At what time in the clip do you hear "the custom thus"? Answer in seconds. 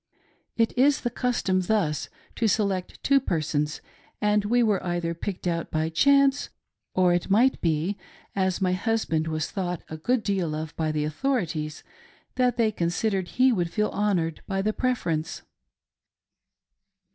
1.01-2.09